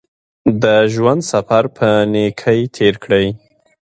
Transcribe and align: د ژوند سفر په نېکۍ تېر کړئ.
د 0.61 0.63
ژوند 0.93 1.21
سفر 1.31 1.63
په 1.77 1.87
نېکۍ 2.13 2.59
تېر 2.75 2.95
کړئ. 3.03 3.27